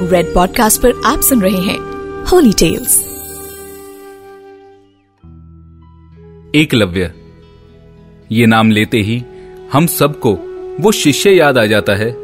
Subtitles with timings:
[0.00, 1.78] Red podcast पर आप सुन रहे हैं
[2.24, 3.00] होली टेल्स
[6.54, 7.12] एकलव्य
[8.32, 9.22] ये नाम लेते ही
[9.72, 10.38] हम सबको
[10.80, 12.16] वो शिष्य याद आ जाता है,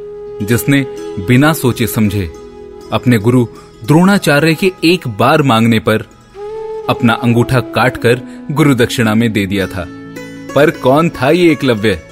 [0.46, 0.86] जिसने
[1.28, 2.32] बिना सोचे समझे
[2.92, 3.44] अपने गुरु
[3.84, 6.06] द्रोणाचार्य के एक बार मांगने पर
[6.88, 9.86] अपना अंगूठा काटकर गुरु दक्षिणा में दे दिया था।
[10.54, 12.02] पर कौन था ये एकलव्य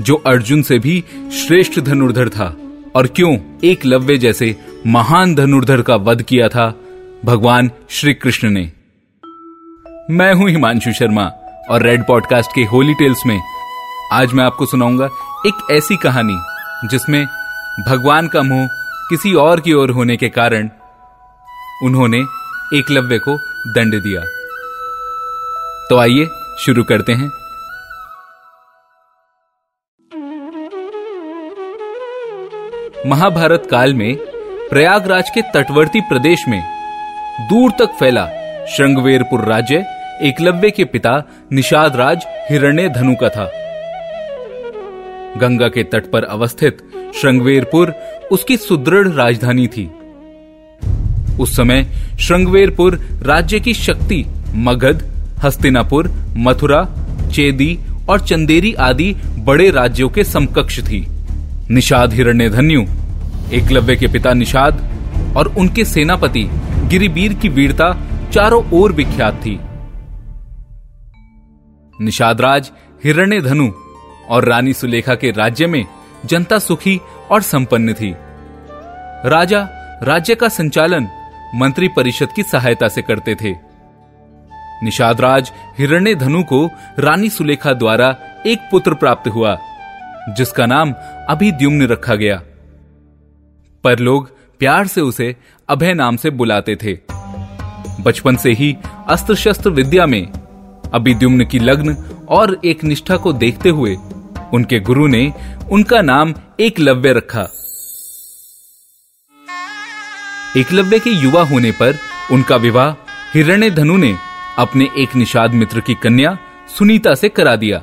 [0.00, 2.56] जो अर्जुन से भी श्रेष्ठ धनुर्धर था?
[2.94, 4.56] और क्यों एकलव्य जैसे
[4.86, 6.74] महान धनुर्धर का वध किया था
[7.24, 8.72] भगवान श्री कृष्ण ने।
[10.10, 11.24] मैं हूँ हिमांशु शर्मा
[11.70, 13.40] और रेड पॉडकास्ट के होली टेल्स में
[14.12, 15.06] आज मैं आपको सुनाऊँगा
[15.46, 16.38] एक ऐसी कहानी
[16.88, 17.26] जिसमें
[17.88, 18.68] भगवान का मुँह
[19.10, 20.70] किसी और की ओर होने के कारण
[21.84, 22.18] उन्होंने
[22.78, 23.38] एकलव्य को
[23.72, 24.20] दंड दिया।
[25.90, 27.30] तो आइए शुरू करते हैं।
[33.06, 34.37] महाभारत काल में
[34.70, 36.60] प्रयागराज के तटवर्ती प्रदेश में
[37.40, 38.26] दूर तक फैला
[38.66, 39.84] श्रृंगवेरपुर राज्य,
[40.22, 43.50] एकलव्य के पिता निषाद राज हिरण्य धनु का था।
[45.38, 46.78] गंगा के तट पर अवस्थित
[47.20, 47.94] श्रृंगवेरपुर
[48.32, 49.90] उसकी सुदृढ़ राजधानी थी।
[51.40, 51.84] उस समय
[52.20, 55.08] श्रृंगवेरपुर राज्य की शक्ति, मगध,
[55.42, 56.86] हस्तिनापुर, मथुरा,
[57.32, 61.06] चेदी और चंदेरी आदि बड़े राज्यों के समकक्ष थी।
[61.70, 62.86] निषाद हिरण्य धन्यु
[63.52, 64.80] एकलव्य के पिता निषाद
[65.36, 66.50] और उनके सेनापति
[66.84, 67.92] गिरिबीर की वीरता
[68.32, 69.58] चारों ओर विख्यात थी।
[72.04, 72.70] निषादराज
[73.04, 73.70] हिरण्य धनु
[74.28, 75.84] और रानी सुलेखा के राज्य में
[76.24, 78.14] जनता सुखी और संपन्न थी।
[79.28, 79.68] राजा
[80.02, 81.08] राज्य का संचालन
[81.54, 83.54] मंत्री परिषद की सहायता से करते थे।
[84.84, 86.66] निषादराज हिरण्य धनु को
[86.98, 89.56] रानी सुलेखा द्वारा एक पुत्र प्राप्त हुआ,
[90.28, 90.94] जिसका नाम
[91.28, 92.42] अभिद्युम्न रखा गया।
[93.88, 95.36] पर लोग प्यार से उसे
[95.68, 96.98] अभय नाम से बुलाते थे।
[98.00, 98.76] बचपन से ही
[99.08, 100.26] अस्त्र शस्त्र विद्या में
[100.94, 101.94] अभिद्युम्न की लग्न
[102.28, 103.96] और एक निष्ठा को देखते हुए
[104.54, 105.32] उनके गुरु ने
[105.72, 107.42] उनका नाम एकलव्य रखा।
[110.56, 111.98] एकलव्य के युवा होने पर
[112.32, 112.90] उनका विवाह
[113.34, 114.14] हिरण्य धनु ने
[114.58, 116.38] अपने एक निषाद मित्र की कन्या
[116.78, 117.82] सुनीता से करा दिया।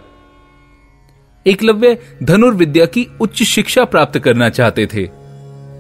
[1.46, 5.25] एकलव्य धनुर्विद्या की उच्च शिक्षा प्राप्त करना चाहते थे।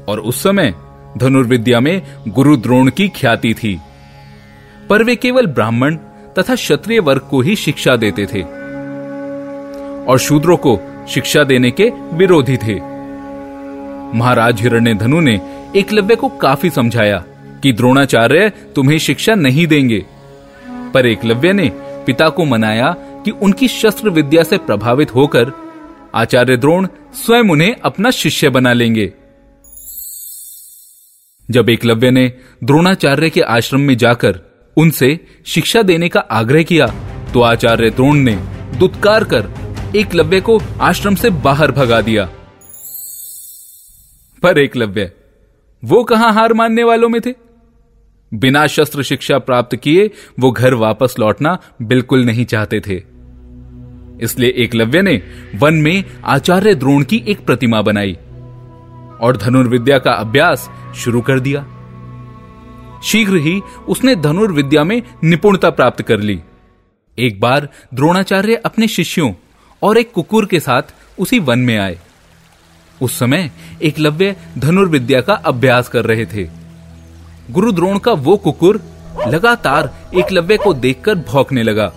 [0.07, 0.73] और उस समय
[1.17, 3.81] धनुर्विद्या में गुरु द्रोण की ख्याति थी।
[4.89, 5.95] पर वे केवल ब्राह्मण
[6.39, 8.41] तथा क्षत्रिय वर्ग को ही शिक्षा देते थे
[10.05, 10.79] और शूद्रों को
[11.09, 12.75] शिक्षा देने के विरोधी थे।
[14.17, 15.41] महाराज हिरण्य धनु ने
[15.75, 17.23] एकलव्य को काफ़ी समझाया
[17.63, 20.05] कि, द्रोणाचार्य, तुम्हें शिक्षा नहीं देंगे।
[20.93, 25.51] पर एकलव्य ने पिता को मनाया कि उनकी शस्त्र विद्या से प्रभावित होकर
[26.15, 29.13] आचार्य द्रोण स्वयं उन्हें अपना शिष्य बना लेंगे।
[31.49, 32.27] जब एकलव्य ने
[32.63, 34.39] द्रोणाचार्य के आश्रम में जाकर
[34.77, 36.87] उनसे शिक्षा देने का आग्रह किया
[37.33, 38.35] तो आचार्य द्रोण ने
[38.77, 39.49] दुत्कार कर
[39.95, 42.29] एकलव्य को आश्रम से बाहर भगा दिया।
[44.43, 45.11] पर एकलव्य
[45.83, 47.33] वो कहाँ हार मानने वालों में थे?
[48.31, 53.03] बिना शस्त्र शिक्षा प्राप्त किए वो घर वापस लौटना बिल्कुल नहीं चाहते थे।
[54.21, 55.21] इसलिए एकलव्य ने
[55.55, 58.17] वन में आचार्य द्रोण की एक प्रतिमा बनाई।
[59.21, 61.65] और धनुर्विद्या का अभ्यास शुरू कर दिया।
[63.03, 66.41] शीघ्र ही उसने धनुर्विद्या में निपुणता प्राप्त कर ली।
[67.19, 69.33] एक बार द्रोणाचार्य अपने शिष्यों
[69.83, 70.81] और एक कुकुर के साथ
[71.19, 71.99] उसी वन में आए।
[73.01, 73.51] उस समय
[73.83, 76.49] एकलव्य धनुर्विद्या का अभ्यास कर रहे थे।
[77.51, 78.81] गुरु द्रोण का वो कुकुर
[79.27, 81.93] लगातार एकलव्य को देखकर भौंकने लगा।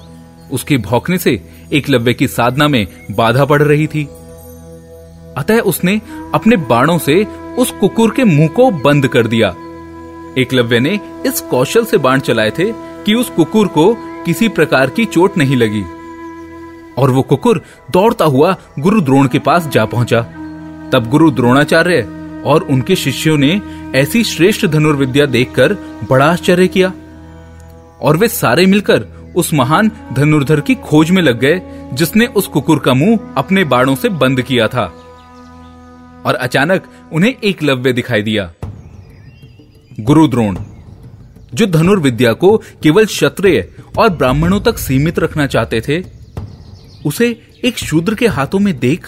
[0.52, 4.08] उसके भौंकने से एकलव्य की साधना में बाधा पड़ रही थी।
[5.38, 6.00] अतः उसने
[6.34, 7.26] अपने बाणों से
[7.58, 9.48] उस कुकुर के मुँह को बंद कर दिया।
[10.38, 12.72] एकलव्य ने इस कौशल से बाण चलाए थे
[13.06, 13.94] कि उस कुकुर को
[14.26, 15.84] किसी प्रकार की चोट नहीं लगी।
[16.98, 20.20] और वो कुकुर दौड़ता हुआ गुरु द्रोण के पास जा पहुँचा।
[20.92, 22.08] तब गुरु द्रोणाचार्य
[22.46, 23.62] और उनके शिष्यों ने
[23.94, 25.72] ऐसी श्रेष्ठ धनुर्विद्या देखकर
[26.10, 26.92] बड़ा आश्चर्य किया।
[28.00, 32.78] और वे सारे मिलकर उस महान धनुर्धर की खोज में लग गए, जिसने उस कुकुर
[32.78, 34.97] का मुँह अपने बाणों से बंद किया था।
[36.28, 38.52] और अचानक उन्हें एक लव्य दिखाई दिया।
[40.00, 40.56] गुरु द्रोण,
[41.54, 46.02] जो धनुर्विद्या को केवल क्षत्रिय और ब्राह्मणों तक सीमित रखना चाहते थे,
[47.06, 47.28] उसे
[47.64, 49.06] एक शूद्र के हाथों में देख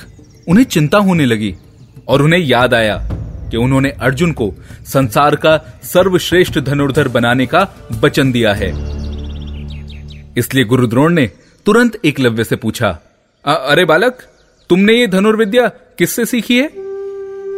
[0.48, 1.54] उन्हें चिंता होने लगी
[2.08, 2.96] और उन्हें याद आया
[3.50, 4.52] कि उन्होंने अर्जुन को
[4.86, 8.68] संसार का सर्वश्रेष्ठ धनुर्धर बनाने का वचन दिया है।
[10.38, 11.30] इसलिए गुरु द्रोण ने
[11.66, 12.98] तुरंत एकलव्य से पूछा
[13.44, 14.22] अरे बालक,
[14.70, 15.66] तुमने ये धनुर्विद्या
[15.98, 16.70] किससे सीखी है?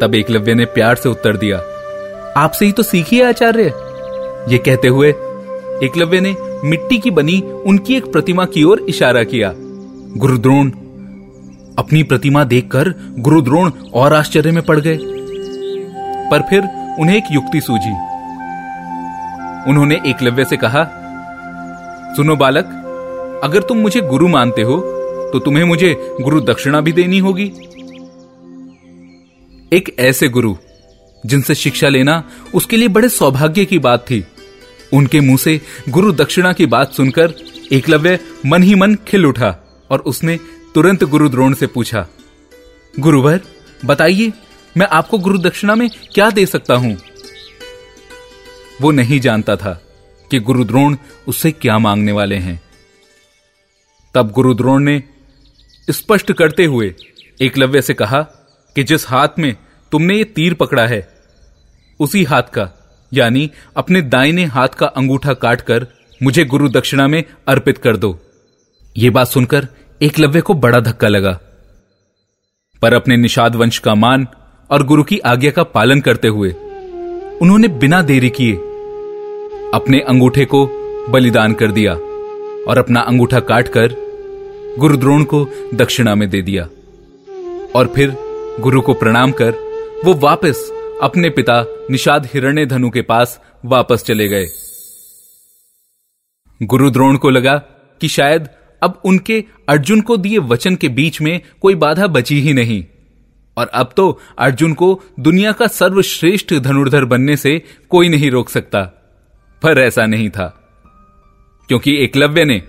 [0.02, 1.58] तब एकलव्य ने प्यार से उत्तर दिया,
[2.36, 3.64] आपसे ही तो सीखी है आचार्य।
[4.48, 5.08] ये कहते हुए
[5.82, 6.34] एकलव्य ने
[6.64, 9.52] मिट्टी की बनी उनकी एक प्रतिमा की ओर इशारा किया।
[10.16, 10.70] गुरुद्रोण,
[11.78, 14.98] अपनी प्रतिमा देखकर गुरुद्रोण और आश्चर्य में पड़ गए।
[16.30, 16.68] पर फिर
[17.00, 17.92] उन्हें एक युक्ति सूझी।
[19.70, 20.84] उन्होंने एकलव्य से कहा,
[22.16, 22.78] सुनो बालक,
[23.44, 24.80] अगर तुम मुझे गुरु मानते हो
[25.32, 27.52] तो तुम्हें मुझे गुरु दक्षिणा भी देनी होगी।
[29.72, 30.54] एक ऐसे गुरु,
[31.26, 32.22] जिनसे शिक्षा लेना
[32.54, 34.24] उसके लिए बड़े सौभाग्य की बात थी।
[34.92, 37.34] उनके मुँह से गुरु दक्षिणा की बात सुनकर
[37.72, 39.56] एकलव्य मन ही मन खिल उठा
[39.90, 40.38] और उसने
[40.74, 42.06] तुरंत गुरु द्रोण से पूछा,
[43.00, 43.40] गुरुवर,
[43.84, 44.32] बताइए,
[44.76, 46.96] मैं आपको गुरु दक्षिणा में क्या दे सकता हूँ?
[48.82, 49.72] वो नहीं जानता था
[50.30, 50.96] कि गुरु द्रोण
[51.28, 52.60] उससे क्या मांगने वाले हैं।
[54.14, 55.02] तब गुरु द्रोण ने
[55.90, 56.94] स्पष्ट करते हुए
[57.40, 58.26] एकलव्य से कहा
[58.76, 59.56] कि जिस हाथ में
[59.92, 61.08] तुमने ये तीर पकड़ा है,
[62.00, 62.70] उसी हाथ का,
[63.12, 65.86] यानी अपने दाहिने हाथ का अंगूठा काटकर
[66.22, 68.18] मुझे गुरु दक्षिणा में अर्पित कर दो।
[68.96, 69.66] ये बात सुनकर
[70.02, 71.40] एकलव्य को बड़ा धक्का लगा।
[72.82, 74.26] पर अपने निषाद वंश का मान
[74.70, 76.52] और गुरु की आज्ञा का पालन करते हुए
[77.42, 78.54] उन्होंने बिना देरी किए
[79.74, 80.66] अपने अंगूठे को
[81.08, 81.92] बलिदान कर दिया
[82.68, 83.94] और अपना अंगूठा काटकर
[84.78, 86.68] गुरुद्रोण को दक्षिणा में दे दिया।
[87.74, 88.10] और फिर
[88.60, 89.50] गुरु को प्रणाम कर,
[90.04, 90.70] वो वापस
[91.02, 94.46] अपने पिता निषाद हिरण्य धनु के पास वापस चले गए।
[96.62, 97.58] गुरु द्रोण को लगा
[98.00, 98.48] कि शायद
[98.82, 102.86] अब उनके अर्जुन को दिए वचन के बीच में कोई बाधा बची ही नहीं।
[103.56, 108.82] और अब तो अर्जुन को दुनिया का सर्वश्रेष्ठ धनुर्धर बनने से कोई नहीं रोक सकता।
[109.62, 110.58] पर ऐसा नहीं था।
[111.68, 112.62] क्योंकि एकलव्य ने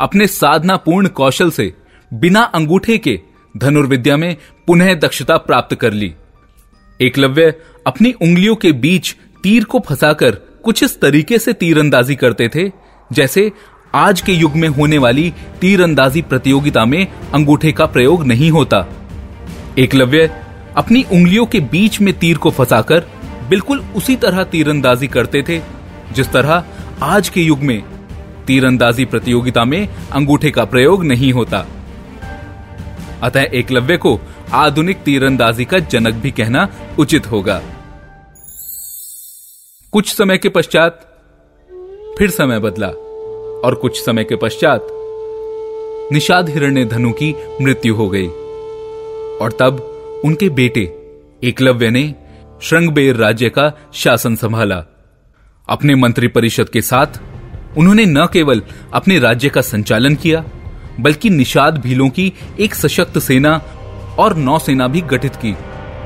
[0.00, 1.74] अपने साधना पूर्ण कौशल से
[2.14, 4.36] बिना अंगूठे के धनुर्विद्या में
[4.66, 6.12] पुनः दक्षता प्राप्त कर ली।
[7.00, 7.54] एकलव्य
[7.86, 10.30] अपनी उंगलियों के बीच तीर को फंसाकर
[10.64, 12.70] कुछ इस तरीके से तीरंदाजी करते थे,
[13.10, 13.50] जैसे
[13.94, 18.86] आज के युग में होने वाली तीरंदाजी प्रतियोगिता में अंगूठे का प्रयोग नहीं होता।
[19.78, 20.30] एकलव्य
[20.76, 23.06] अपनी उंगलियों के बीच में तीर को फंसाकर
[23.48, 25.60] बिल्कुल उसी तरह तीरंदाजी करते थे,
[26.12, 26.64] जिस तरह
[27.02, 27.82] आज के युग में
[28.46, 31.66] तीरंदाजी प्रतियोगिता में अंगूठे का प्रयोग नहीं होता।
[33.22, 34.18] अतः एकलव्य को
[34.52, 36.68] आधुनिक तीरंदाजी का जनक भी कहना
[36.98, 37.60] उचित होगा।
[39.92, 41.06] कुछ समय के पश्चात,
[42.18, 42.88] फिर समय बदला
[43.66, 44.86] और कुछ समय के पश्चात
[46.12, 48.26] निषाद हिरण्य धनु की मृत्यु हो गई
[49.38, 49.80] और तब
[50.24, 50.82] उनके बेटे
[51.44, 52.02] एकलव्य ने
[52.62, 54.84] श्रृंगबेर राज्य का शासन संभाला।
[55.68, 57.20] अपने मंत्रिपरिषद के साथ
[57.78, 58.62] उन्होंने न केवल
[58.94, 60.44] अपने राज्य का संचालन किया
[61.02, 63.62] बल्कि निषाद भीलों की एक सशक्त सेना
[64.18, 65.56] और नौसेना भी गठित की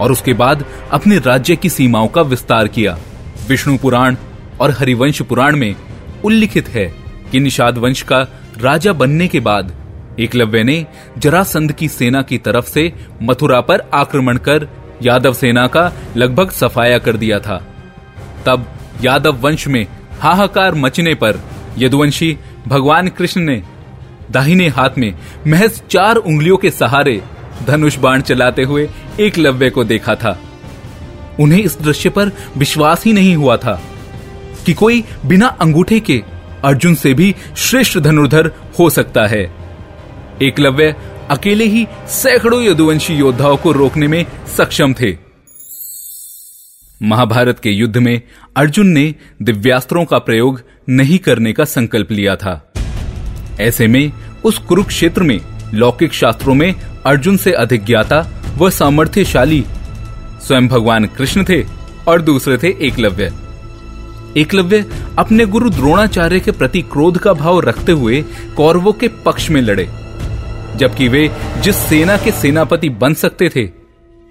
[0.01, 2.99] और उसके बाद अपने राज्य की सीमाओं का विस्तार किया।
[3.49, 4.17] विष्णु पुराण
[4.61, 5.75] और हरिवंश पुराण में
[6.25, 6.85] उल्लिखित है
[7.33, 8.21] कि निषाद वंश का
[8.59, 9.73] राजा बनने के बाद
[10.21, 10.87] एकलव्य ने
[11.19, 12.93] जरासंध की सेना की तरफ़ से
[13.23, 14.69] मथुरा पर आक्रमण कर
[15.03, 17.57] यादव सेना का लगभग सफाया कर दिया था।
[18.47, 18.67] तब
[19.03, 19.87] यादव वंश में
[20.21, 21.41] हाहाकार मचने पर
[21.79, 22.39] यदुवंशी
[22.69, 23.63] भगवान कृष्ण ने
[24.31, 25.15] दाहिने हाथ में
[25.47, 27.23] महज चार उंगलियों के सहारे
[27.67, 28.91] धनुष बाण चलाते हुए
[29.21, 30.41] एक लव्य को देखा था।
[31.41, 33.83] उन्हें इस दृश्य पर विश्वास ही नहीं हुआ था
[34.67, 36.23] कि कोई बिना अंगूठे के
[36.65, 39.43] अर्जुन से भी श्रेष्ठ धनुर्धर हो सकता है।
[40.43, 40.97] एकलव्य
[41.31, 45.17] अकेले ही सैकड़ों यदुवंशी योद्धाओं को रोकने में सक्षम थे।
[47.03, 48.23] महाभारत के युद्ध में
[48.57, 52.74] अर्जुन ने दिव्यास्त्रों का प्रयोग नहीं करने का संकल्प लिया था।
[53.61, 54.13] ऐसे में
[54.45, 55.41] उस कुरुक्षेत्र में,
[55.75, 56.75] लौकिक शास्त्रों में
[57.07, 58.27] अर्जुन से अधिक ज्ञाता
[58.59, 59.65] व सामर्थ्यशाली
[60.43, 61.65] स्वयं भगवान कृष्ण थे
[62.09, 63.33] और दूसरे थे एकलव्य।
[64.37, 64.85] एकलव्य
[65.19, 68.23] अपने गुरु द्रोणाचार्य के प्रति क्रोध का भाव रखते हुए
[68.57, 69.89] कौरवों के पक्ष में लड़े,
[70.77, 71.31] जबकि वे
[71.61, 73.65] जिस सेना के सेनापति बन सकते थे,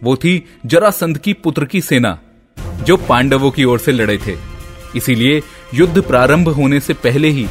[0.01, 2.17] वो थी जरासंध की पुत्र की सेना,
[2.83, 4.35] जो पांडवों की ओर से लड़े थे।
[4.95, 5.41] इसीलिए
[5.73, 7.47] युद्ध प्रारंभ होने से पहले ही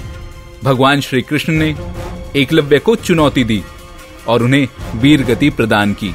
[0.65, 1.77] भगवान श्री कृष्ण ने
[2.37, 3.65] एकलव्य को चुनौती दी
[4.29, 6.15] और उन्हें वीर गति प्रदान की।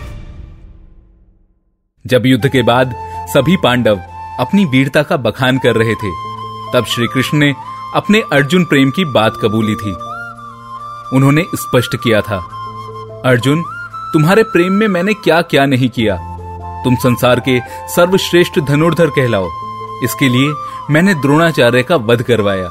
[2.06, 2.96] जब युद्ध के बाद
[3.30, 4.00] सभी पांडव
[4.40, 6.12] अपनी वीरता का बखान कर रहे थे,
[6.74, 7.54] तब श्री कृष्ण ने
[7.96, 9.92] अपने अर्जुन प्रेम की बात कबूली थी।
[11.14, 12.38] उन्होंने स्पष्ट किया था,
[13.26, 13.64] अर्जुन,
[14.14, 16.18] तुम्हारे प्रेम में मैंने क्या क्या नहीं किया?
[16.84, 17.60] तुम संसार के
[17.96, 19.50] सर्वश्रेष्ठ धनुर्धर कहलाओ।
[20.04, 20.54] इसके लिए
[20.94, 22.70] मैंने द्रोणाचार्य का वध करवाया।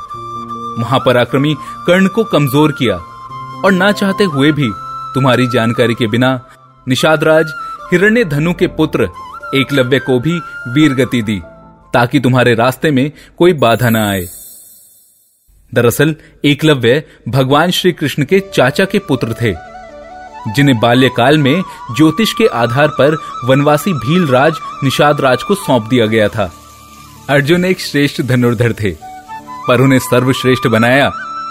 [0.78, 1.54] महापराक्रमी
[1.86, 2.96] कर्ण को कमज़ोर किया
[3.64, 4.70] और ना चाहते हुए भी
[5.14, 6.40] तुम्हारी जानकारी के बिना
[6.88, 7.46] निषादराज
[7.92, 9.08] हिरण्य धनु के पुत्र
[9.54, 11.40] एकलव्य को भी वीर गति दी,
[11.94, 14.26] ताकि तुम्हारे रास्ते में कोई बाधा न आए।
[15.74, 16.14] दरअसल,
[16.44, 19.54] एकलव्य भगवान श्री कृष्ण के चाचा के पुत्र थे,
[20.52, 21.62] जिन्हें बाल्यकाल में
[21.96, 24.54] ज्योतिष के आधार पर वनवासी भील राज
[24.84, 26.52] निषाद राज को सौंप दिया गया था।
[27.30, 29.05] अर्जुन एक श्रेष्ठ धनुर्धर थे।
[29.68, 31.08] पर उन्हें सर्वश्रेष्ठ बनाया,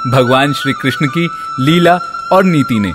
[0.07, 1.27] भगवान श्री कृष्ण की
[1.59, 1.95] लीला
[2.31, 2.93] और नीति ने।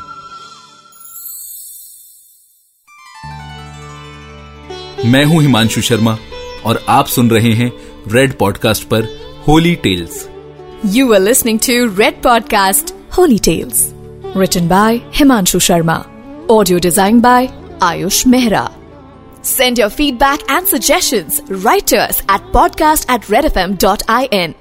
[5.04, 6.16] मैं हूँ हिमांशु शर्मा
[6.64, 7.72] और आप सुन रहे हैं
[8.08, 9.04] रेड पॉडकास्ट पर
[9.48, 10.28] Holy Tales
[10.86, 13.88] you are listening to Red podcast Holy Tales
[14.36, 16.04] return by Himanshu Sharma
[16.50, 17.48] audio design by
[17.82, 18.70] Ayush Mehra
[19.44, 24.54] send your feedback and suggestion writers at podcast at Red F M dot I N